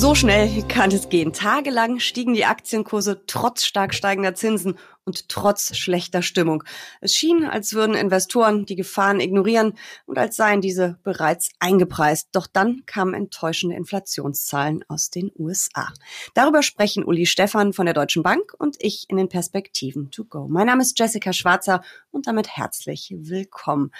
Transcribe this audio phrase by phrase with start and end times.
[0.00, 1.34] So schnell kann es gehen.
[1.34, 6.64] Tagelang stiegen die Aktienkurse trotz stark steigender Zinsen und trotz schlechter Stimmung.
[7.02, 9.74] Es schien, als würden Investoren die Gefahren ignorieren
[10.06, 12.30] und als seien diese bereits eingepreist.
[12.32, 15.92] Doch dann kamen enttäuschende Inflationszahlen aus den USA.
[16.32, 20.48] Darüber sprechen Uli Stephan von der Deutschen Bank und ich in den Perspektiven to go.
[20.48, 23.90] Mein Name ist Jessica Schwarzer und damit herzlich willkommen.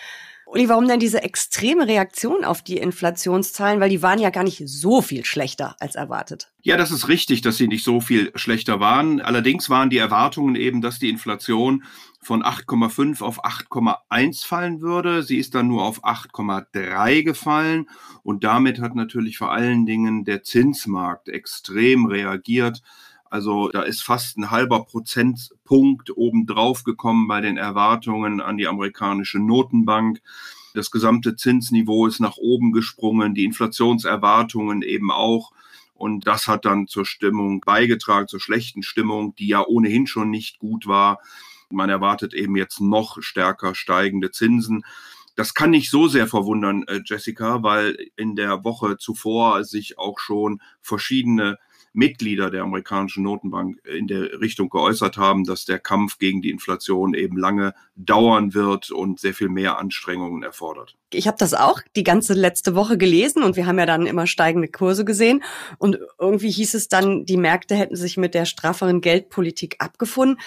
[0.53, 3.79] Uli, warum denn diese extreme Reaktion auf die Inflationszahlen?
[3.79, 6.51] Weil die waren ja gar nicht so viel schlechter als erwartet.
[6.61, 9.21] Ja, das ist richtig, dass sie nicht so viel schlechter waren.
[9.21, 11.85] Allerdings waren die Erwartungen eben, dass die Inflation
[12.21, 15.23] von 8,5 auf 8,1 fallen würde.
[15.23, 17.89] Sie ist dann nur auf 8,3 gefallen
[18.25, 22.83] und damit hat natürlich vor allen Dingen der Zinsmarkt extrem reagiert.
[23.31, 29.39] Also da ist fast ein halber Prozentpunkt obendrauf gekommen bei den Erwartungen an die amerikanische
[29.39, 30.21] Notenbank.
[30.75, 35.53] Das gesamte Zinsniveau ist nach oben gesprungen, die Inflationserwartungen eben auch.
[35.95, 40.59] Und das hat dann zur Stimmung beigetragen, zur schlechten Stimmung, die ja ohnehin schon nicht
[40.59, 41.21] gut war.
[41.71, 44.85] Man erwartet eben jetzt noch stärker steigende Zinsen.
[45.37, 50.19] Das kann nicht so sehr verwundern, äh, Jessica, weil in der Woche zuvor sich auch
[50.19, 51.59] schon verschiedene
[51.93, 57.15] Mitglieder der amerikanischen Notenbank in der Richtung geäußert haben, dass der Kampf gegen die Inflation
[57.15, 60.97] eben lange dauern wird und sehr viel mehr Anstrengungen erfordert.
[61.13, 64.27] Ich habe das auch die ganze letzte Woche gelesen und wir haben ja dann immer
[64.27, 65.43] steigende Kurse gesehen
[65.79, 70.39] und irgendwie hieß es dann, die Märkte hätten sich mit der strafferen Geldpolitik abgefunden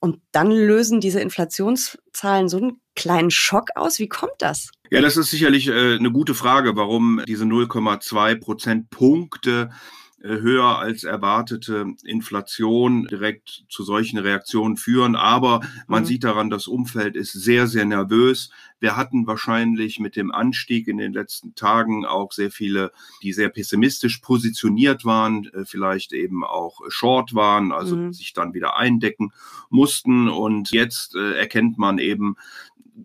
[0.00, 3.98] und dann lösen diese Inflationszahlen so einen kleinen Schock aus.
[3.98, 4.70] Wie kommt das?
[4.90, 9.74] Ja, das ist sicherlich äh, eine gute Frage, warum diese 0,2 Prozentpunkte äh,
[10.22, 15.16] höher als erwartete Inflation direkt zu solchen Reaktionen führen.
[15.16, 16.06] Aber man mhm.
[16.06, 18.50] sieht daran, das Umfeld ist sehr, sehr nervös.
[18.80, 23.48] Wir hatten wahrscheinlich mit dem Anstieg in den letzten Tagen auch sehr viele, die sehr
[23.48, 28.12] pessimistisch positioniert waren, äh, vielleicht eben auch short waren, also mhm.
[28.12, 29.32] sich dann wieder eindecken
[29.70, 30.28] mussten.
[30.28, 32.36] Und jetzt äh, erkennt man eben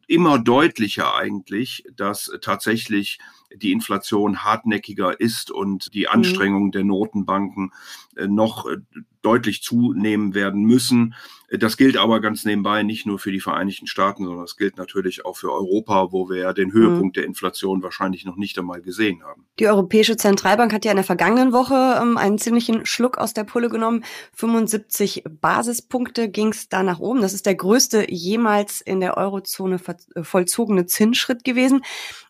[0.08, 3.20] immer deutlicher eigentlich, dass tatsächlich
[3.54, 6.12] die Inflation hartnäckiger ist und die mhm.
[6.12, 7.72] Anstrengungen der Notenbanken
[8.16, 8.78] äh, noch äh,
[9.22, 11.16] deutlich zunehmen werden müssen.
[11.50, 15.26] Das gilt aber ganz nebenbei nicht nur für die Vereinigten Staaten, sondern das gilt natürlich
[15.26, 17.22] auch für Europa, wo wir ja den Höhepunkt mhm.
[17.22, 19.46] der Inflation wahrscheinlich noch nicht einmal gesehen haben.
[19.60, 23.46] Die Europäische Zentralbank hat ja in der vergangenen Woche ähm, einen ziemlichen Schluck aus der
[23.46, 24.04] Pulle genommen.
[24.34, 27.22] 75 Basispunkte ging es da nach oben.
[27.22, 29.80] Das ist der größte jemals in der Eurozone
[30.16, 31.81] äh, vollzogene Zinsschritt gewesen.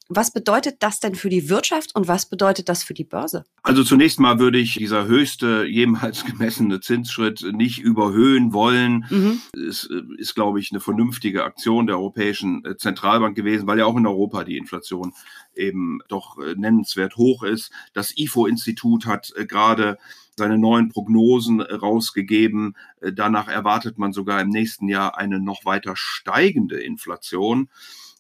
[0.07, 3.43] Was bedeutet das denn für die Wirtschaft und was bedeutet das für die Börse?
[3.63, 9.05] Also zunächst mal würde ich dieser höchste jemals gemessene Zinsschritt nicht überhöhen wollen.
[9.09, 9.41] Mhm.
[9.67, 13.85] Es äh, ist, glaube ich, eine vernünftige Aktion der Europäischen äh, Zentralbank gewesen, weil ja
[13.85, 15.13] auch in Europa die Inflation
[15.57, 17.71] eben doch äh, nennenswert hoch ist.
[17.93, 19.97] Das IFO-Institut hat gerade
[20.38, 22.75] seine neuen Prognosen rausgegeben.
[22.99, 27.69] Danach erwartet man sogar im nächsten Jahr eine noch weiter steigende Inflation.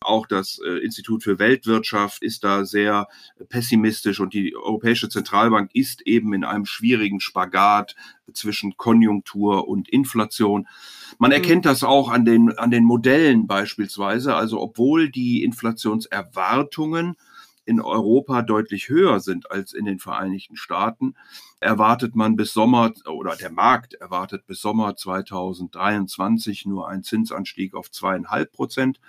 [0.01, 3.07] Auch das äh, Institut für Weltwirtschaft ist da sehr
[3.49, 7.95] pessimistisch und die Europäische Zentralbank ist eben in einem schwierigen Spagat
[8.33, 10.67] zwischen Konjunktur und Inflation.
[11.17, 11.35] Man mhm.
[11.35, 14.35] erkennt das auch an den, an den Modellen beispielsweise.
[14.35, 17.15] Also obwohl die Inflationserwartungen
[17.65, 21.15] in Europa deutlich höher sind als in den Vereinigten Staaten,
[21.59, 27.89] erwartet man bis Sommer oder der Markt erwartet bis Sommer 2023 nur einen Zinsanstieg auf
[27.89, 28.99] zweieinhalb Prozent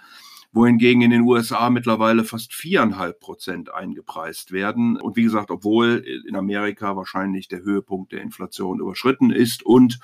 [0.53, 4.97] wohingegen in den USA mittlerweile fast viereinhalb Prozent eingepreist werden.
[4.97, 9.99] Und wie gesagt, obwohl in Amerika wahrscheinlich der Höhepunkt der Inflation überschritten ist und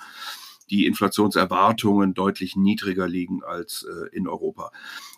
[0.71, 4.73] die Inflationserwartungen deutlich niedriger liegen als äh, in Europa.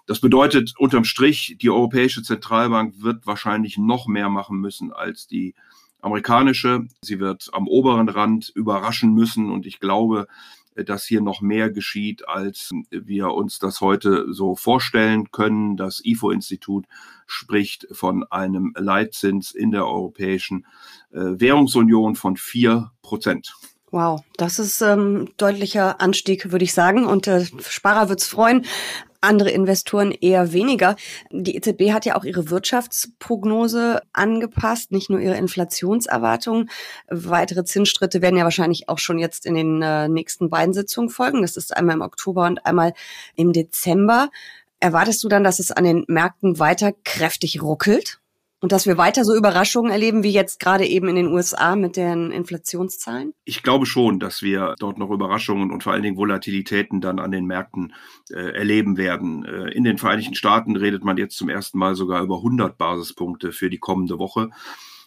[0.06, 5.54] Das bedeutet unterm Strich, die Europäische Zentralbank wird wahrscheinlich noch mehr machen müssen als die
[6.00, 6.86] amerikanische.
[7.02, 10.26] Sie wird am oberen Rand überraschen müssen und ich glaube,
[10.74, 15.76] dass hier noch mehr geschieht, als wir uns das heute so vorstellen können.
[15.76, 16.86] Das IFO-Institut
[17.26, 20.66] spricht von einem Leitzins in der Europäischen
[21.12, 23.54] äh, Währungsunion von vier Prozent.
[23.90, 27.06] Wow, das ist ähm, deutlicher Anstieg, würde ich sagen.
[27.06, 28.64] Und der Sparer wird's freuen
[29.24, 30.96] andere Investoren eher weniger.
[31.30, 36.70] Die EZB hat ja auch ihre Wirtschaftsprognose angepasst, nicht nur ihre Inflationserwartungen.
[37.08, 41.42] Weitere Zinsschritte werden ja wahrscheinlich auch schon jetzt in den äh, nächsten beiden Sitzungen folgen.
[41.42, 42.94] Das ist einmal im Oktober und einmal
[43.34, 44.30] im Dezember.
[44.80, 48.20] Erwartest du dann, dass es an den Märkten weiter kräftig ruckelt?
[48.64, 51.98] Und dass wir weiter so Überraschungen erleben, wie jetzt gerade eben in den USA mit
[51.98, 53.34] den Inflationszahlen?
[53.44, 57.30] Ich glaube schon, dass wir dort noch Überraschungen und vor allen Dingen Volatilitäten dann an
[57.30, 57.92] den Märkten
[58.30, 59.44] äh, erleben werden.
[59.44, 63.52] Äh, in den Vereinigten Staaten redet man jetzt zum ersten Mal sogar über 100 Basispunkte
[63.52, 64.48] für die kommende Woche.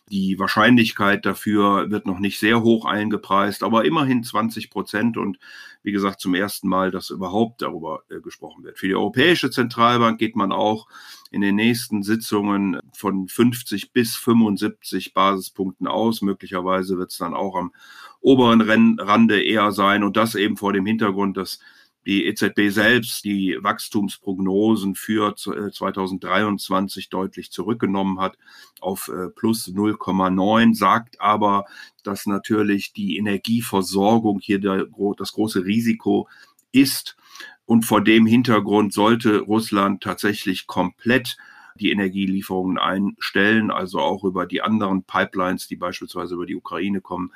[0.09, 5.37] Die Wahrscheinlichkeit dafür wird noch nicht sehr hoch eingepreist, aber immerhin 20 Prozent und
[5.83, 8.79] wie gesagt zum ersten Mal, dass überhaupt darüber äh, gesprochen wird.
[8.79, 10.87] Für die Europäische Zentralbank geht man auch
[11.29, 16.21] in den nächsten Sitzungen von 50 bis 75 Basispunkten aus.
[16.21, 17.73] Möglicherweise wird es dann auch am
[18.21, 21.59] oberen Rande eher sein und das eben vor dem Hintergrund, dass
[22.07, 28.37] die EZB selbst die Wachstumsprognosen für 2023 äh, deutlich zurückgenommen hat
[28.79, 31.65] auf äh, plus 0,9, sagt aber,
[32.03, 36.29] dass natürlich die Energieversorgung hier das große Risiko
[36.71, 37.17] ist.
[37.65, 41.35] Und vor dem Hintergrund sollte Russland tatsächlich komplett
[41.77, 47.31] die Energielieferungen einstellen, also auch über die anderen Pipelines, die beispielsweise über die Ukraine kommen,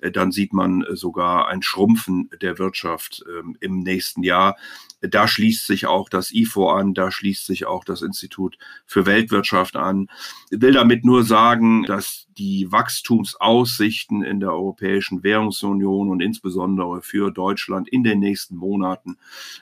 [0.00, 4.56] äh, dann sieht man äh, sogar ein Schrumpfen der Wirtschaft ähm, im nächsten Jahr.
[5.00, 8.56] Da schließt sich auch das IFO an, da schließt sich auch das Institut
[8.86, 10.08] für Weltwirtschaft an.
[10.50, 17.30] Ich will damit nur sagen, dass die Wachstumsaussichten in der Europäischen Währungsunion und insbesondere für
[17.30, 19.16] Deutschland in den nächsten Monaten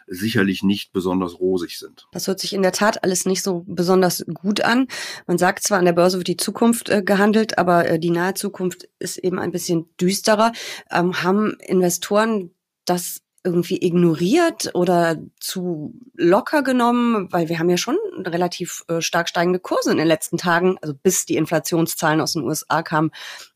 [0.06, 2.08] sicherlich nicht besonders rosig sind.
[2.12, 4.86] Das hört sich in der Tat alles nicht so besonders gut an.
[5.26, 8.34] Man sagt zwar, an der Börse wird die Zukunft äh, gehandelt, aber äh, die nahe
[8.34, 10.52] Zukunft ist eben ein bisschen düsterer.
[10.90, 12.50] Ähm, haben Investoren
[12.84, 19.28] das irgendwie ignoriert oder zu locker genommen, weil wir haben ja schon relativ äh, stark
[19.28, 23.10] steigende Kurse in den letzten Tagen, also bis die Inflationszahlen aus den USA kamen,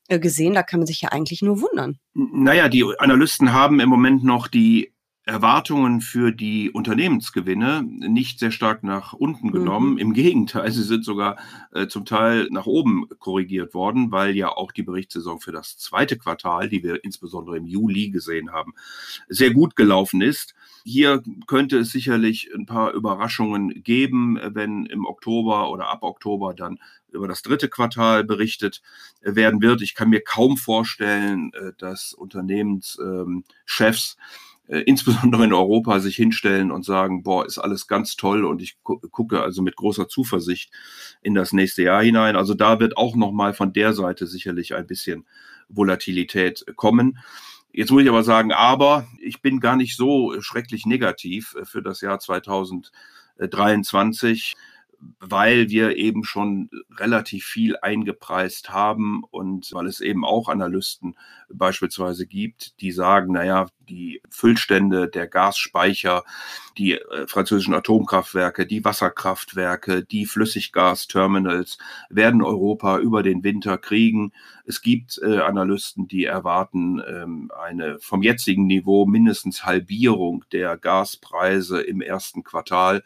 [0.08, 0.52] äh, gesehen.
[0.52, 1.98] Da kann man sich ja eigentlich nur wundern.
[2.12, 4.92] Naja, die Analysten haben im Moment noch die
[5.28, 9.92] Erwartungen für die Unternehmensgewinne nicht sehr stark nach unten genommen.
[9.92, 9.98] Mhm.
[9.98, 11.36] Im Gegenteil, sie sind sogar
[11.70, 16.16] äh, zum Teil nach oben korrigiert worden, weil ja auch die Berichtssaison für das zweite
[16.16, 18.72] Quartal, die wir insbesondere im Juli gesehen haben,
[19.28, 20.54] sehr gut gelaufen ist.
[20.82, 26.78] Hier könnte es sicherlich ein paar Überraschungen geben, wenn im Oktober oder ab Oktober dann
[27.12, 28.80] über das dritte Quartal berichtet
[29.20, 29.82] werden wird.
[29.82, 34.16] Ich kann mir kaum vorstellen, äh, dass Unternehmenschefs
[34.68, 38.82] äh, insbesondere in Europa sich hinstellen und sagen, boah, ist alles ganz toll und ich
[38.82, 40.72] gu gucke also mit großer Zuversicht
[41.22, 42.36] in das nächste Jahr hinein.
[42.36, 45.26] Also da wird auch nochmal von der Seite sicherlich ein bisschen
[45.68, 47.18] Volatilität kommen.
[47.72, 52.00] Jetzt muss ich aber sagen, aber ich bin gar nicht so schrecklich negativ für das
[52.00, 54.56] Jahr 2023
[55.20, 61.16] weil wir eben schon relativ viel eingepreist haben und weil es eben auch Analysten
[61.48, 66.24] beispielsweise gibt, die sagen, naja, die Füllstände der Gasspeicher,
[66.76, 71.78] die äh, französischen Atomkraftwerke, die Wasserkraftwerke, die Flüssiggasterminals
[72.10, 74.32] werden Europa über den Winter kriegen.
[74.66, 81.80] Es gibt äh, Analysten, die erwarten ähm, eine vom jetzigen Niveau mindestens Halbierung der Gaspreise
[81.80, 83.02] im ersten Quartal.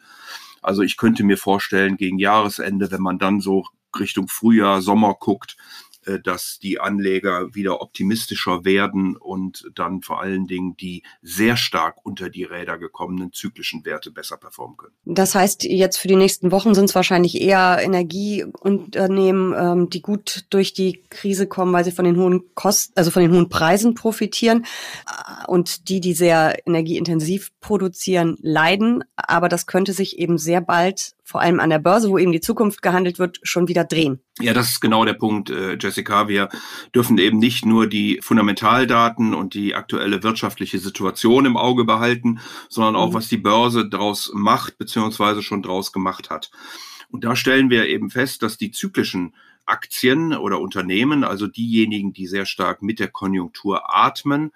[0.63, 3.65] Also ich könnte mir vorstellen, gegen Jahresende, wenn man dann so
[3.99, 5.57] Richtung Frühjahr, Sommer guckt,
[6.23, 12.29] dass die Anleger wieder optimistischer werden und dann vor allen Dingen die sehr stark unter
[12.29, 14.93] die Räder gekommenen zyklischen Werte besser performen können.
[15.05, 20.45] Das heißt, jetzt für die nächsten Wochen sind es wahrscheinlich eher Energieunternehmen, ähm, die gut
[20.49, 23.93] durch die Krise kommen, weil sie von den hohen Kosten, also von den hohen Preisen
[23.93, 24.65] profitieren.
[25.07, 29.03] Äh, und die, die sehr energieintensiv produzieren, leiden.
[29.15, 32.41] Aber das könnte sich eben sehr bald vor allem an der Börse, wo eben die
[32.41, 34.19] Zukunft gehandelt wird, schon wieder drehen.
[34.39, 36.27] Ja, das ist genau der Punkt, äh, Jessica.
[36.27, 36.49] Wir
[36.93, 42.39] dürfen eben nicht nur die Fundamentaldaten und die aktuelle wirtschaftliche Situation im Auge behalten,
[42.69, 43.13] sondern auch, mhm.
[43.13, 46.51] was die Börse daraus macht, beziehungsweise schon daraus gemacht hat.
[47.09, 49.33] Und da stellen wir eben fest, dass die zyklischen
[49.65, 54.51] Aktien oder Unternehmen, also diejenigen, die sehr stark mit der Konjunktur atmen,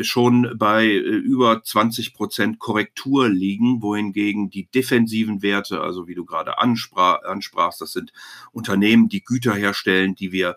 [0.00, 6.24] schon bei äh, über 20 Prozent Korrektur liegen, wohingegen die defensiven Werte, also wie du
[6.24, 8.12] gerade ansprach, ansprachst, das sind
[8.52, 10.56] Unternehmen, die Güter herstellen, die wir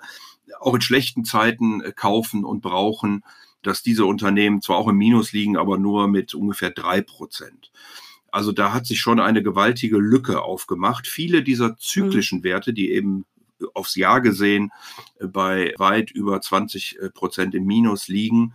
[0.60, 3.24] auch in schlechten Zeiten äh, kaufen und brauchen,
[3.64, 7.72] dass diese Unternehmen zwar auch im Minus liegen, aber nur mit ungefähr drei Prozent.
[8.32, 11.08] Also da hat sich schon eine gewaltige Lücke aufgemacht.
[11.08, 12.44] Viele dieser zyklischen mhm.
[12.44, 13.26] Werte, die eben
[13.74, 14.72] aufs Jahr gesehen
[15.20, 18.54] äh, bei weit über 20 Prozent im Minus liegen,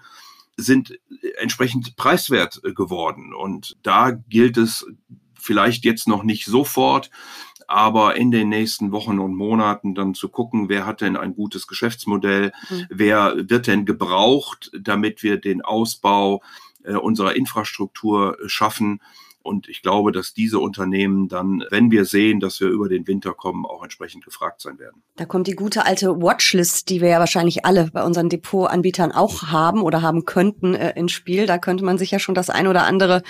[0.58, 0.98] sind
[1.38, 3.32] entsprechend preiswert äh, geworden.
[3.32, 4.86] Und da gilt es
[5.40, 7.10] vielleicht jetzt noch nicht sofort,
[7.68, 11.66] aber in den nächsten Wochen und Monaten dann zu gucken, wer hat denn ein gutes
[11.66, 12.86] Geschäftsmodell, mhm.
[12.90, 16.42] wer wird denn gebraucht, damit wir den Ausbau
[16.82, 19.00] äh, unserer Infrastruktur schaffen.
[19.42, 23.32] Und ich glaube, dass diese Unternehmen dann, wenn wir sehen, dass wir über den Winter
[23.32, 25.02] kommen, auch entsprechend gefragt sein werden.
[25.16, 29.44] Da kommt die gute alte Watchlist, die wir ja wahrscheinlich alle bei unseren Depotanbietern auch
[29.44, 31.46] haben oder haben könnten, äh, ins Spiel.
[31.46, 33.22] Da könnte man sich ja schon das ein oder andere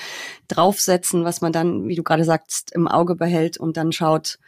[0.48, 4.38] draufsetzen, was man dann, wie du gerade sagst, im Auge behält und dann schaut,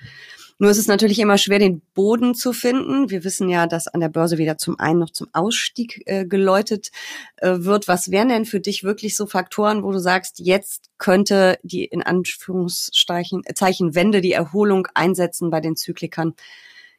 [0.60, 3.08] nur ist es natürlich immer schwer, den Boden zu finden.
[3.08, 6.90] Wir wissen ja, dass an der Börse wieder zum einen noch zum Ausstieg äh, geläutet
[7.38, 7.88] äh, wird.
[7.88, 12.02] Was wären denn für dich wirklich so Faktoren, wo du sagst, jetzt könnte die in
[12.02, 16.34] Anführungszeichen äh, Zeichen Wende, die Erholung einsetzen bei den Zyklikern?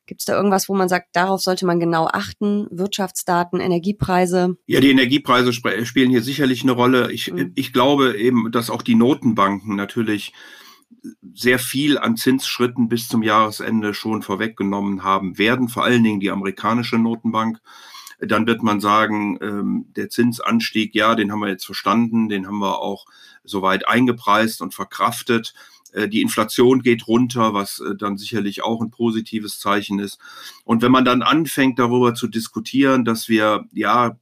[0.07, 2.65] Gibt es da irgendwas, wo man sagt, darauf sollte man genau achten?
[2.71, 4.57] Wirtschaftsdaten, Energiepreise?
[4.65, 7.11] Ja, die Energiepreise sp spielen hier sicherlich eine Rolle.
[7.11, 7.51] Ich, mhm.
[7.53, 10.33] ich glaube eben, dass auch die Notenbanken natürlich
[11.33, 16.31] sehr viel an Zinsschritten bis zum Jahresende schon vorweggenommen haben werden, vor allen Dingen die
[16.31, 17.59] amerikanische Notenbank.
[18.19, 22.59] Dann wird man sagen, ähm, der Zinsanstieg, ja, den haben wir jetzt verstanden, den haben
[22.59, 23.05] wir auch
[23.43, 25.55] soweit eingepreist und verkraftet.
[25.91, 30.19] Äh, die Inflation geht runter, was äh, dann sicherlich auch ein positives Zeichen ist.
[30.65, 34.17] Und wenn man dann anfängt, darüber zu diskutieren, dass wir ja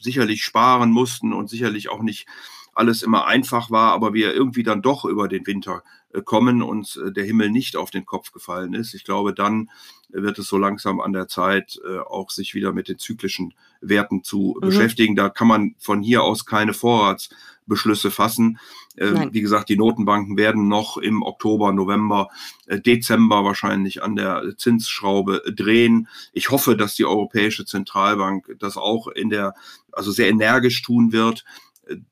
[0.00, 2.26] sicherlich sparen mussten und sicherlich auch nicht
[2.74, 5.82] alles immer einfach war, aber wir irgendwie dann doch über den Winter
[6.14, 8.94] äh, kommen und äh, der Himmel nicht auf den Kopf gefallen ist.
[8.94, 9.70] Ich glaube, dann
[10.08, 14.22] wird es so langsam an der Zeit, äh, auch sich wieder mit den zyklischen Werten
[14.22, 14.66] zu mhm.
[14.66, 15.16] beschäftigen.
[15.16, 18.58] Da kann man von hier aus keine Vorratsbeschlüsse fassen.
[18.96, 19.30] Nein.
[19.32, 22.28] Wie gesagt, die Notenbanken werden noch im Oktober, November,
[22.68, 26.06] Dezember wahrscheinlich an der Zinsschraube drehen.
[26.32, 29.54] Ich hoffe, dass die Europäische Zentralbank das auch in der,
[29.90, 31.44] also sehr energisch tun wird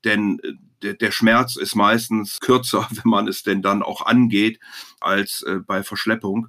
[0.03, 4.59] denn äh, der, der Schmerz ist meistens kürzer, wenn man es denn dann auch angeht,
[4.99, 6.47] als äh, bei Verschleppung.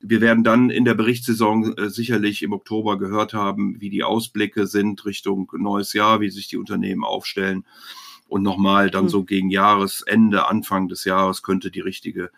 [0.00, 4.66] Wir werden dann in der Berichtssaison äh, sicherlich im Oktober gehört haben, wie die Ausblicke
[4.66, 7.64] sind Richtung neues Jahr, wie sich die Unternehmen aufstellen.
[8.28, 9.08] Und nochmal dann mhm.
[9.08, 12.30] so gegen Jahresende, Anfang des Jahres könnte die richtige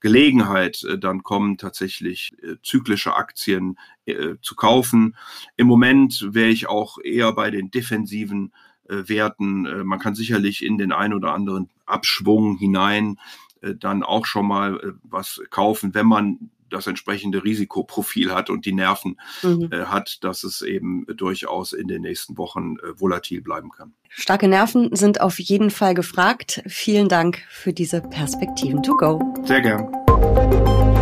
[0.00, 5.16] Gelegenheit äh, dann kommen, tatsächlich äh, zyklische Aktien äh, zu kaufen.
[5.56, 8.52] Im Moment wäre ich auch eher bei den defensiven
[8.88, 9.66] äh, Werten.
[9.66, 13.18] Äh, man kann sicherlich in den ein oder anderen Abschwung hinein
[13.62, 18.72] äh, dann auch schon mal was kaufen, wenn man das entsprechende Risikoprofil hat und die
[18.72, 19.68] Nerven mhm.
[19.72, 23.94] äh, hat, dass es eben durchaus in den nächsten Wochen äh, volatil bleiben kann.
[24.08, 26.62] Starke Nerven sind auf jeden Fall gefragt.
[26.66, 29.20] Vielen Dank für diese Perspektiven to go.
[29.44, 30.95] Sehr gern.